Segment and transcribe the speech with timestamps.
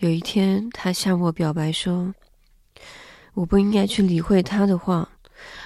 [0.00, 2.14] 有一天，他向我表白说
[3.34, 5.06] ：“我不应该去理会他的话，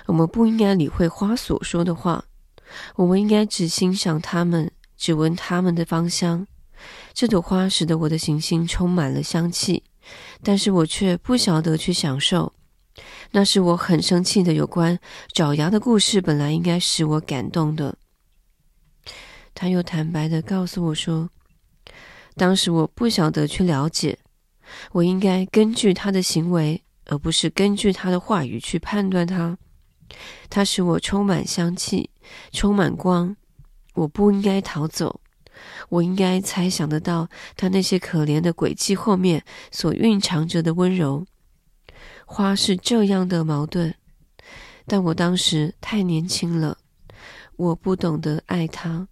[0.07, 2.25] 我们不应该理会花所说的话，
[2.97, 6.45] 我们应该只欣赏它们，只闻它们的芳香。
[7.13, 9.85] 这朵花使得我的行星充满了香气，
[10.43, 12.53] 但是我却不晓得去享受。
[13.31, 14.99] 那是我很生气的有关
[15.33, 17.97] 爪牙的故事，本来应该使我感动的。”
[19.55, 21.31] 他又坦白地告诉我说
[22.35, 24.19] ：“当时我不晓得去了解，
[24.93, 29.57] 我应该根据他的行为，而不是根据他的话语去判断他。
[30.49, 32.11] 他使我充满香气，
[32.53, 33.37] 充满光。
[33.95, 35.21] 我不应该逃走，
[35.89, 41.25] 我应该猜想得到他那些可怜的诡计后面所蕴藏着的温柔。
[42.27, 43.95] 花是这样的矛盾，
[44.87, 46.79] 但我当时太年轻了，
[47.57, 49.07] 我不懂得爱他。”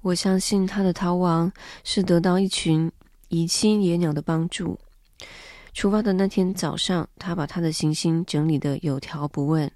[0.00, 1.52] 我相信他的逃亡
[1.84, 2.90] 是得到一群
[3.28, 4.78] 遗妻野鸟的帮助。
[5.72, 9.70] 出发的那天早上，他把他的行星整理得有条不紊。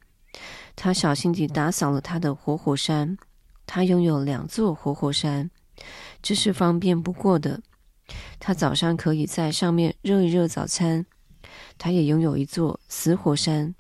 [0.75, 3.17] 他小心地打扫了他的活火山。
[3.64, 5.50] 他拥有两座活火山，
[6.20, 7.62] 这是方便不过的。
[8.41, 11.06] 他早上可以在上面热一热早餐。
[11.78, 13.75] 他也拥有一座死火山，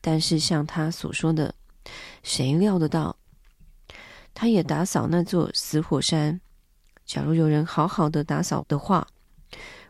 [0.00, 1.54] 但是像他所说的，
[2.22, 3.16] 谁料得到？
[4.32, 6.40] 他也打扫那座死火山。
[7.06, 9.06] 假如有人好好的打扫的话，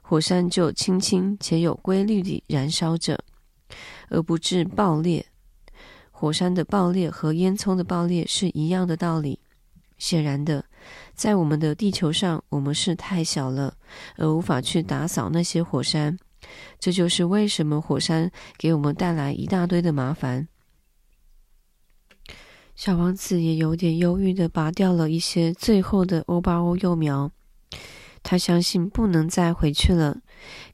[0.03, 3.19] 火山就轻轻且有规律地燃烧着，
[4.11, 5.27] 而不致爆裂。
[6.11, 9.41] 火山的爆裂和烟囱的爆裂是一样的道理。
[9.99, 10.65] 显然的，
[11.15, 13.75] 在我们的地球上，我们是太小了，
[14.17, 16.19] 而无法去打扫那些火山。
[16.79, 20.47] 这就是为什么火山给我们带来一大堆的麻烦。
[22.77, 27.33] 小王子也有点忧郁地拔掉了一些最后的欧巴欧幼苗。
[28.23, 30.19] 他相信不能再回去了。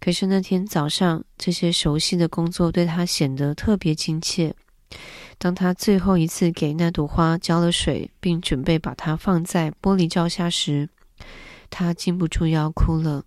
[0.00, 4.54] 可是那天早上，这些熟悉的工作对他显得特别亲切。
[5.38, 10.88] 当他最后一次给那朵花浇了水，并准备把它放在玻璃罩下时，
[11.70, 13.24] 他禁不住要哭了。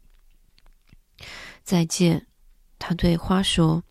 [1.63, 2.27] 再见，
[2.77, 3.83] 他对花说，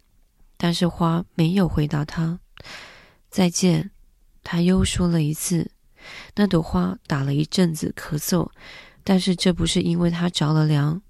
[0.59, 2.38] 但是花没有回答他。
[3.30, 3.91] 再见。
[4.44, 5.72] 他又说了一次，
[6.37, 8.50] 那朵花打了一阵子咳嗽，
[9.03, 11.03] 但是这不是因为他着了凉。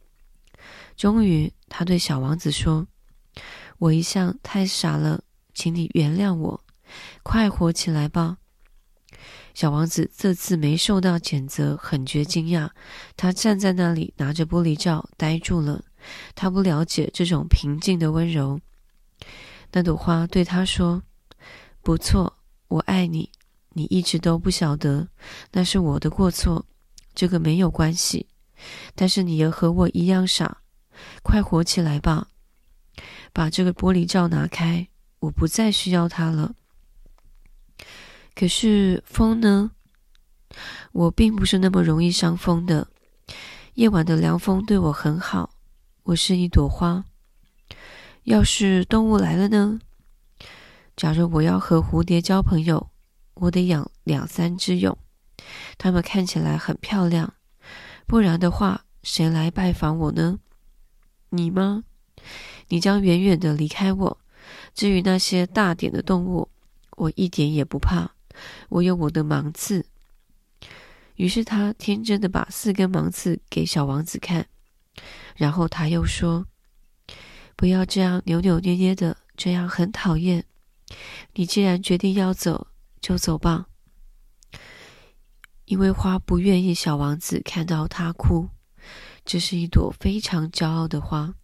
[0.96, 2.86] 终于，他对小王子说
[3.78, 6.64] ：“我一向太傻了，请你原谅我，
[7.24, 8.38] 快活起来吧。”
[9.52, 12.70] 小王子这次没受到谴责，很觉惊讶。
[13.16, 15.84] 他站在那里，拿着玻璃罩，呆住了。
[16.36, 18.60] 他不了解这种平静的温柔。
[19.72, 21.02] 那朵花对他说
[21.82, 23.30] ：“不错。”我爱你，
[23.70, 25.08] 你一直都不晓得，
[25.52, 26.64] 那是我的过错，
[27.14, 28.26] 这个没有关系。
[28.94, 30.58] 但是你也和我一样傻，
[31.22, 32.28] 快活起来吧，
[33.32, 34.88] 把这个玻璃罩拿开，
[35.18, 36.54] 我不再需要它了。
[38.34, 39.70] 可是风呢？
[40.92, 42.88] 我并不是那么容易伤风的。
[43.74, 45.50] 夜晚的凉风对我很好，
[46.04, 47.04] 我是一朵花。
[48.22, 49.80] 要是动物来了呢？
[50.96, 52.90] 假如我要和蝴蝶交朋友，
[53.34, 54.96] 我得养两三只蛹，
[55.76, 57.34] 它们看起来很漂亮。
[58.06, 60.38] 不然的话，谁来拜访我呢？
[61.30, 61.82] 你吗？
[62.68, 64.18] 你将远远地离开我。
[64.72, 66.48] 至于那些大点的动物，
[66.96, 68.12] 我一点也不怕。
[68.68, 69.84] 我有我的芒刺。
[71.16, 74.46] 于是他天真的把四根芒刺给小王子看，
[75.34, 76.46] 然后他又说
[77.56, 80.44] ：“不要这样扭扭捏捏的，这样很讨厌。”
[81.34, 82.68] 你既然决定要走，
[83.00, 83.66] 就走吧。
[85.64, 88.50] 因为花不愿意小王子看到他哭，
[89.24, 91.34] 这是一朵非常骄傲的花。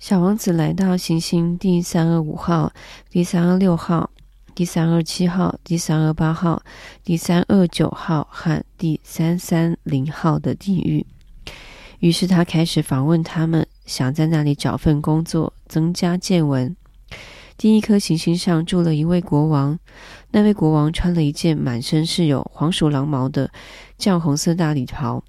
[0.00, 2.72] 小王子来到行星第三二五号、
[3.08, 4.10] 第三二六号、
[4.54, 6.62] 第三二七号、第三二八号、
[7.04, 11.06] 第三二九号和第三三零号的地狱，
[12.00, 13.68] 于是他开始访问他们。
[13.90, 16.76] 想在那里找份工作，增加见闻。
[17.56, 19.76] 第一颗行星上住了一位国王，
[20.30, 23.50] 那位国王穿了一件满身是有黄鼠狼毛的
[23.98, 25.24] 绛红色大礼袍，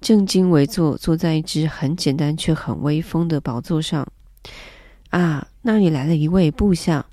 [0.00, 4.04] 正襟危坐，坐在一只很简单却很威风的宝座上。
[5.10, 7.06] 啊，那里来了一位部下。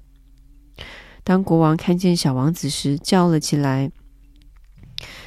[1.23, 3.91] 当国王看见小王子时，叫了起来。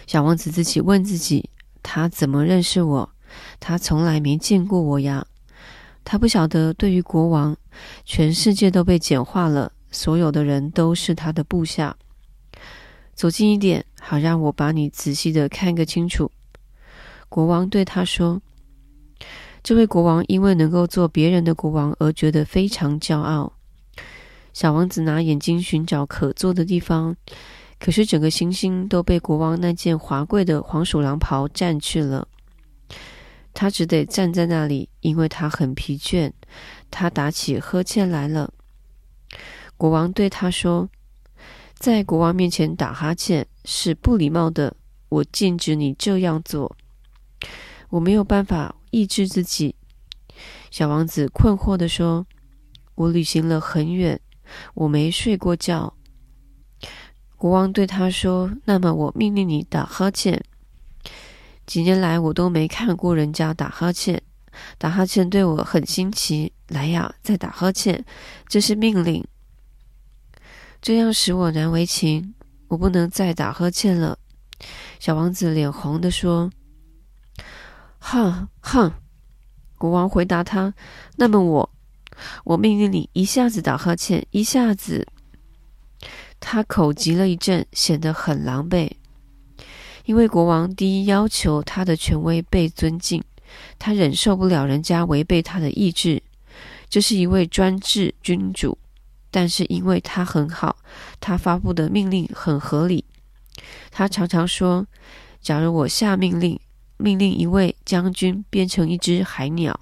[0.09, 1.51] 小王子自己问自己：
[1.85, 3.11] 他怎么认识我？
[3.61, 5.25] 他从来没见过我呀，
[6.03, 7.57] 他不晓得，对于国王，
[8.05, 11.95] 全世界都被简化了，所有的人都是他的部下。
[13.15, 16.33] 走近一点，好让我把你仔细的看个清楚。
[17.29, 18.41] 国王对他说
[19.63, 23.53] ：“这位国王因为能够做别人的国王而觉得非常骄傲。”
[24.53, 27.15] 小王子拿眼睛寻找可坐的地方，
[27.79, 32.27] 可是整个行星都被国王那件华贵的黄鼠狼袍占去了。
[33.53, 36.33] 他只得站在那里，因为他很疲倦。
[36.91, 38.53] 他打起呵欠来了。
[39.77, 40.89] 国王对他说
[41.79, 44.77] ：“在国王面前打哈欠是不礼貌的，
[45.09, 46.77] 我禁止你这样做。”
[47.91, 49.75] 我没有办法抑制自己。
[50.71, 52.27] 小王子困惑地说
[52.95, 54.21] ：“我旅行了很远，
[54.75, 55.95] 我没睡过觉。”
[57.37, 60.45] 国王对他说：“那么我命令你打哈欠。
[61.71, 64.21] 几年来我都没看过人家打哈欠，
[64.77, 66.53] 打哈欠对我很新奇。
[66.67, 68.05] 来呀，再打哈欠，
[68.49, 69.25] 这是命令。
[70.83, 72.35] 这样使我难为情，
[72.67, 74.19] 我不能再打哈欠了。”
[74.99, 76.51] 小王子脸红地说。
[78.01, 78.93] 哼哼，
[79.79, 80.75] 国王回答他
[81.19, 81.71] ：“那么我，
[82.43, 85.07] 我命令你一下子打哈欠，一下子。”
[86.41, 88.91] 他口急了一阵，显得很狼狈。
[90.05, 93.23] 因为国王第一要求他的权威被尊敬，
[93.79, 96.23] 他忍受不了人家违背他的意志。
[96.89, 98.77] 这是一位专制君主，
[99.31, 100.77] 但是因为他很好，
[101.21, 103.05] 他发布的命令很合理。
[103.91, 104.87] 他常常说
[105.41, 106.59] ：“假如我下命令。”
[107.03, 109.81] 命令一位将军变成一只海鸟。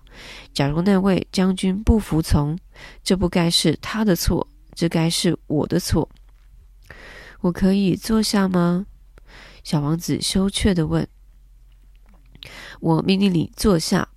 [0.55, 2.57] 假如那位将军不服从，
[3.03, 6.09] 这不该是他的错，这该是我的错。
[7.41, 8.87] 我可以坐下吗？
[9.63, 11.07] 小王子羞怯地问。
[12.81, 14.09] 我命令你坐下。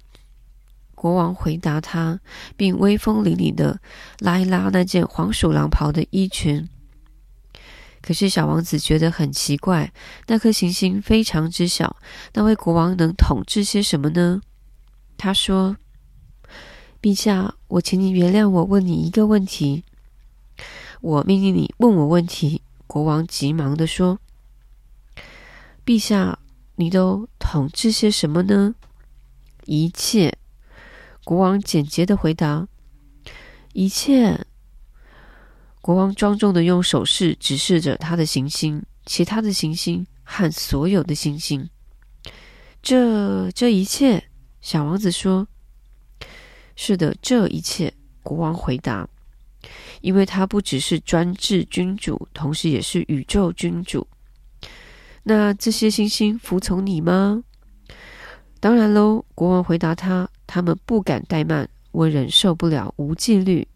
[0.94, 2.20] 国王回答他，
[2.56, 3.80] 并威风凛凛地
[4.20, 6.70] 拉一拉那件黄鼠狼袍的衣裙。
[8.02, 9.92] 可是小王子觉得很奇怪，
[10.28, 11.98] 那颗行星非常之小，
[12.34, 14.42] 那位国王能统治些什么呢？
[15.18, 15.78] 他说
[17.02, 19.84] ：“陛下，我请你原谅我问你一个问题。”
[21.02, 22.62] 我命令你问我问题。
[22.86, 24.20] 国王急忙地说
[25.92, 26.40] ：“陛下，
[26.76, 28.74] 你都统治些什么呢？”
[29.68, 30.38] 一切。
[31.26, 32.66] 国王简洁的回答
[33.74, 34.46] ：“一切。”
[35.82, 41.70] 国王庄重的用手势指示着他的行星，其他的行星和所有的行星。
[42.82, 44.30] 这这一切，
[44.62, 45.46] 小王子说
[46.78, 47.94] ：“是的，这一切。”
[48.24, 49.10] 国王回答
[50.00, 54.08] ：“因为他不只是专制君主，同时也是宇宙君主。
[55.24, 57.44] 那这些星星服从你吗
[58.60, 63.68] ？”“当然喽。”国王回答他：“他们不敢怠慢，我忍受不了无纪律。”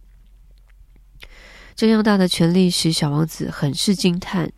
[1.75, 4.49] 这样大的权力使小王子很是惊叹。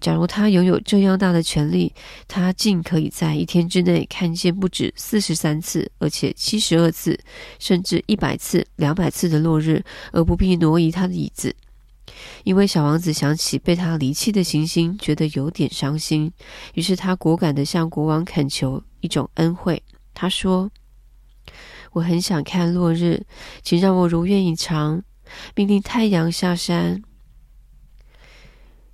[0.00, 1.94] 假如他拥有这样大的权力，
[2.26, 7.18] 他竟可以在一天之内看见不止四十三次，而且七十二次，
[7.58, 9.82] 甚至一百次、两百次的落日，
[10.12, 11.56] 而不必挪移他的椅子。
[12.44, 16.32] 因为小王子想起被他离弃的行星，觉得有点伤心，
[16.74, 19.82] 于是他果敢地向国王恳求一种恩惠。
[20.14, 20.70] 他说
[21.92, 23.24] ：“我很想看落日，
[23.62, 25.02] 请让我如愿以偿。”
[25.54, 27.02] 命令太阳下山。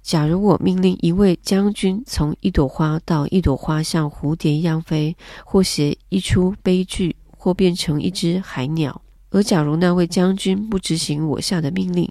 [0.02, 5.16] 假如我命令一位将军从一朵花到一朵花像蝴蝶一样飞，
[5.46, 12.10] 或写一出悲剧，或变成一只海鸟，而假如那位将军不执行我下的命令，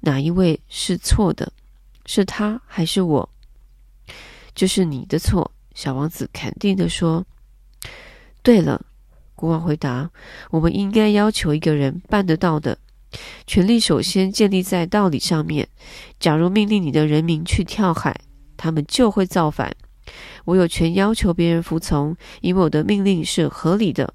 [0.00, 1.52] 哪一位是错的？
[2.06, 3.28] 是他还是我？
[4.54, 5.52] 这是你的错。
[5.74, 7.24] 小王子肯定地说。
[8.42, 8.86] 对了，
[9.34, 10.10] 国王回答
[10.50, 12.78] ：“我们应该要求一个人办得到的。”
[13.46, 15.68] 权力首先建立在道理上面。
[16.18, 18.18] 假如命令你的人民去跳海，
[18.56, 19.74] 他们就会造反。
[20.44, 24.14] 我有权要求别人服从，因为我的命令是合理的。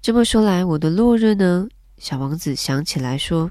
[0.00, 1.68] 这么说来，我的落日呢？
[1.98, 3.50] 小王子想起来说：“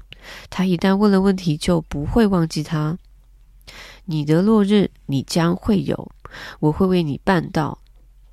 [0.50, 2.98] 他一旦问了问题，就不会忘记他。
[4.06, 6.10] 你的落日，你将会有，
[6.60, 7.78] 我会为你办到。”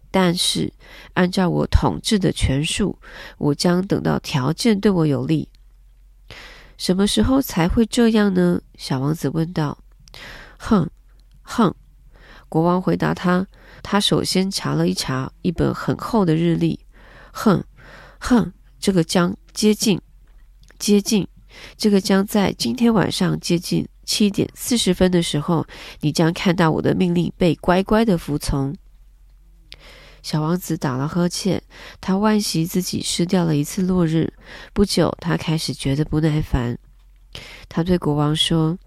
[0.10, 0.72] 但是，
[1.16, 2.98] 按照我统治的权术，
[3.38, 5.50] 我将等到条件对我有利。
[6.78, 8.62] 什么时候才会这样呢？
[8.78, 9.78] 小王子问道。
[10.58, 10.90] 哼，
[11.42, 11.76] 哼，
[12.48, 13.46] 国王回答他。
[13.84, 16.80] 他首先查了一查一本很厚的日历。
[17.34, 17.62] 哼，
[18.20, 20.02] 哼，这个将接近，
[20.80, 21.28] 接近，
[21.78, 25.66] 这个将在今天晚上接近七点四十分的时候，
[26.02, 28.76] 你将看到我的命令被乖乖的服从。
[30.22, 31.62] 小王子打了呵欠，
[32.02, 34.34] 他惋惜自己失掉了一次落日。
[34.74, 36.78] 不久，他开始觉得不耐烦。
[37.70, 38.78] 他对国王说：“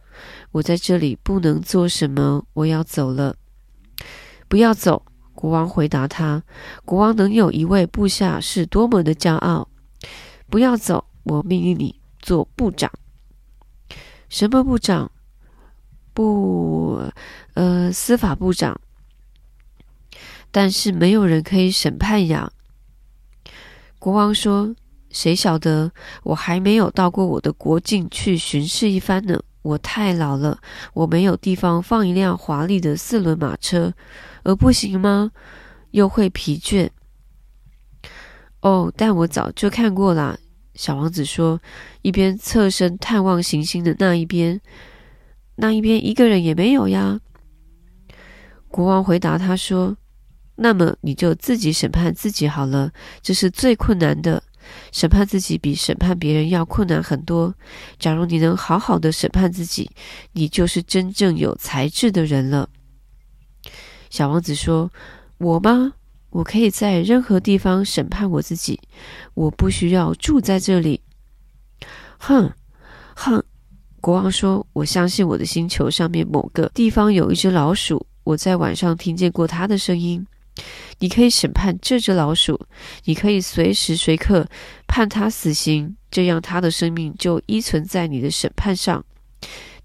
[0.50, 3.36] 我在这里不能做什么，我要走了。
[4.48, 6.42] ”“不要走！”国王回答他
[6.84, 9.68] ：“国王能有一位部下是多么的骄傲！
[10.50, 11.97] 不要走，我命令你
[12.28, 12.92] 做部长。
[14.28, 15.10] 什么部长？
[16.12, 17.00] 不，
[17.54, 18.78] 呃，司法部长。
[20.50, 22.52] 但是没有人可以审判呀。”
[23.98, 24.76] 国王说
[25.10, 25.90] ：“谁晓得？
[26.22, 29.40] 我还没有到过我的国境去巡视一番呢。
[29.62, 30.58] 我太老了，
[30.92, 33.94] 我没有地方放一辆华丽的四轮马车。”
[34.44, 35.32] 而不行吗？
[35.92, 36.90] 又会疲倦。
[38.60, 40.38] 哦，但我早就看过了。
[40.78, 41.60] 小王子说，
[42.02, 44.60] 一边侧身探望行星的那一边，
[45.56, 47.18] 那一边一个人也没有呀。
[48.68, 49.96] 国王回答他说
[50.54, 54.40] ：“那么你就自己审判自己好了，这是最困难的。
[54.92, 57.52] 审判自己比审判别人要困难很多。
[57.98, 59.90] 假如你能好好的审判自己，
[60.34, 62.70] 你就是真正有才智的人了。”
[64.10, 64.92] 小王子说
[65.38, 65.94] ：“我吗？
[66.30, 68.80] 我可以在任何地方审判我自己，
[69.34, 71.00] 我不需要住在这里。”
[72.18, 72.52] 哼，
[73.14, 73.42] 哼！
[74.00, 80.24] 国王说：“我相信我的星球上面某个地方有一只老鼠，我在晚上听见过它的声音。
[80.98, 82.60] 你可以审判这只老鼠，
[83.04, 84.46] 你可以随时随刻
[84.86, 89.04] 判它死刑，这样它的生命就依存在你的审判上。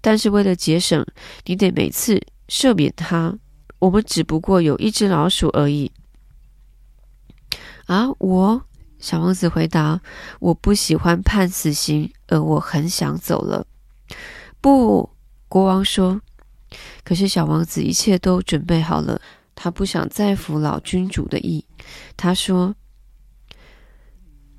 [0.00, 1.04] 但是为了节省，
[1.46, 3.38] 你得每次赦免它。”
[3.80, 5.90] 我们只不过有一只老鼠而已。
[7.86, 8.62] 啊，我，
[8.98, 10.00] 小王子回答
[10.40, 13.66] ：“我不喜欢判死刑，而我很想走了。”
[14.60, 15.10] 不，
[15.48, 16.20] 国王说。
[17.04, 19.20] 可是小王子一切都准备好了，
[19.54, 21.64] 他不想再服老君主的意。
[22.16, 22.74] 他说：“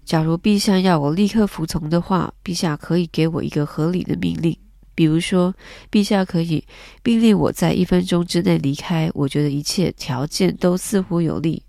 [0.05, 4.57] 假如陛下要我立刻服从的话，陛下可以给我一个合理的命令。”
[4.95, 5.53] 比如说，
[5.91, 6.63] 陛下可以
[7.03, 9.11] 命令我在一分钟之内离开。
[9.13, 11.64] 我觉得一切条件都似乎有利。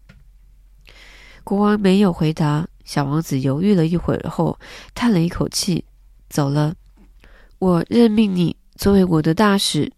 [1.47, 2.67] 国王没有回答。
[2.85, 4.59] 小王子犹豫了一会儿后，
[4.97, 5.85] 叹了一口气，
[6.29, 6.75] 走了。
[7.61, 9.93] 我任命你作为我的大使。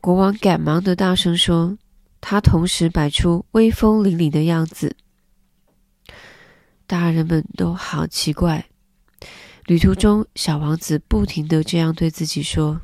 [0.00, 1.76] 国王赶忙的大声说，
[2.20, 4.94] 他同时摆出威风凛凛的样子。
[6.86, 8.66] 大人们都好奇怪。
[9.66, 12.80] 旅途中，小王子不停的这样对自己说：“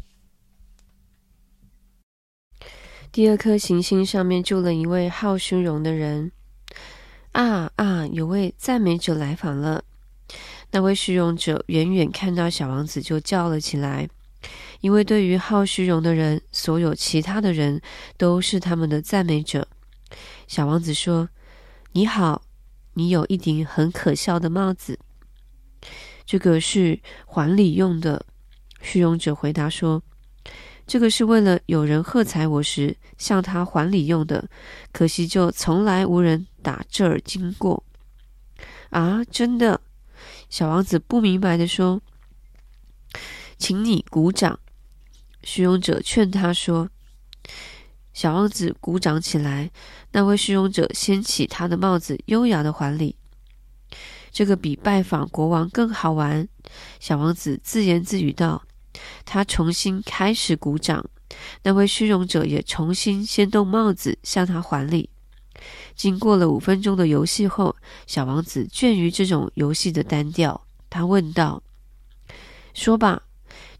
[3.12, 6.32] 第二颗行星上面住了一位好虚荣的人。
[7.36, 9.84] 啊啊，有位赞美者来访了。
[10.70, 14.08] 那位虚荣者远远看到小王子就叫了起来，
[14.80, 17.82] 因为对于好虚荣的人，所有其他的人
[18.16, 19.68] 都是他们的赞美者。
[20.48, 21.28] 小王子说
[21.92, 22.40] ：‘你好，
[22.94, 24.98] 你有一顶很可笑的帽子。’”
[26.24, 28.24] 这个是还礼用的，
[28.80, 30.02] 虚荣者回答说
[30.86, 34.48] ：“这个是为了有人喝彩我时向他还礼用的，
[34.92, 37.82] 可惜就从来无人打这儿经过。”
[38.90, 39.80] 啊，真的？
[40.48, 42.00] 小王子不明白地说
[43.58, 44.58] ：“请你鼓掌。”
[45.42, 46.88] 虚荣者劝他说
[48.14, 49.70] ：“小王子鼓掌起来，
[50.12, 53.16] 那位虚荣者掀起他的帽子，优雅的还礼。”
[54.30, 56.48] 这个比拜访国王更好玩，
[57.00, 58.62] 小王子自言自语道。
[59.24, 61.04] 他重新开始鼓掌，
[61.62, 65.10] 那位虚荣者也重新掀动帽子向他还礼。
[65.94, 67.74] 经过了五分钟的游戏后，
[68.06, 71.62] 小王子倦于这种游戏的单调，他问道
[72.74, 73.22] ：“说吧，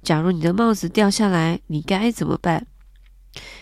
[0.03, 2.67] 假如你的帽子掉下来，你该怎么办？”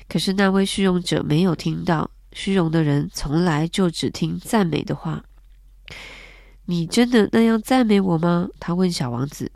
[0.09, 5.25] 可是那位虚荣者没有听到，虚荣的人从来就只听赞美的话。
[6.67, 8.49] 你真的那样赞美我吗？
[8.61, 9.51] 他问小王子。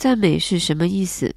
[0.00, 1.34] 赞美是什么意思？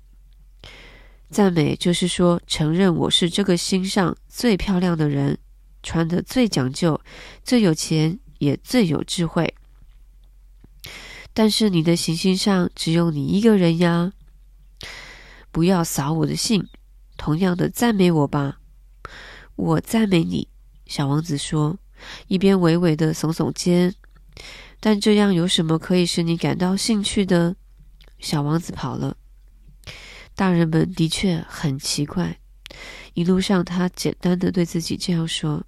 [1.30, 5.38] 赞美就是说，承认我是这个星上最漂亮的人，
[5.84, 7.02] 穿的最讲究，
[7.44, 9.54] 最有钱，也最有智慧。
[11.34, 14.14] 但是你的行星上只有你一个人呀！
[15.52, 16.66] 不要扫我的兴，
[17.18, 18.60] 同样的赞美我吧。
[19.58, 20.48] 我赞美你，
[20.86, 21.78] 小王子说，
[22.30, 23.94] 一边微微的耸耸肩。
[24.80, 27.58] 但这样有什么可以使你感到兴趣的？
[28.24, 29.18] 小王子跑了。
[30.34, 32.40] 大人们的确很奇怪。
[33.14, 35.66] 一路上，他简单的对自己这样说：“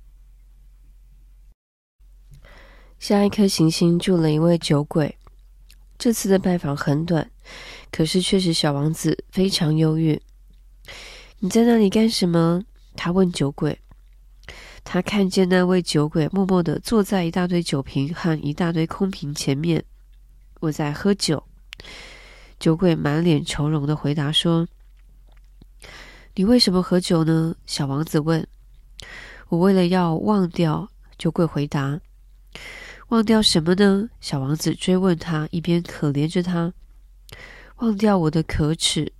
[2.98, 5.18] 下一颗行星住了一位酒鬼。
[5.98, 7.30] 这次的拜访很短，
[7.92, 10.20] 可是却使小王子非常忧郁。
[11.40, 12.64] 你在那里干什么？”
[12.96, 13.78] 他问酒鬼。
[14.86, 19.84] 他看见那位酒鬼默默的坐在一大堆酒瓶和一大堆空瓶前面。
[20.62, 21.44] 我在喝酒。
[22.66, 24.68] 酒鬼满脸愁容的回答说
[26.34, 28.48] ：“你为什么喝酒呢？”小王子问。
[29.50, 32.02] 我为了要忘掉，酒鬼回答
[33.10, 36.74] ：“忘掉什么呢？”小王子追问他，一边可怜着他
[37.78, 39.14] ：“忘掉我的可耻。”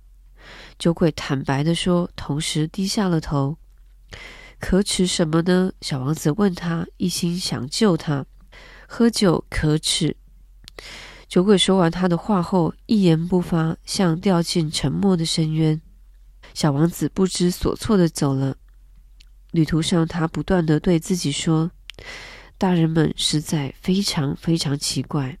[0.76, 3.56] 酒鬼坦白地说，同时低下了头。
[4.58, 5.70] 可耻什么呢？
[5.82, 8.26] 小王子问他，一心想救他。
[8.88, 10.16] 喝酒可耻。
[11.28, 15.80] 酒鬼说完他的话后，一言不发，像掉进沉默的深渊。
[16.54, 18.56] 小王子不知所措的走了。
[19.50, 21.70] 旅途上，他不断的对自己说
[22.56, 25.36] ：“大人们实在非常非常奇怪。”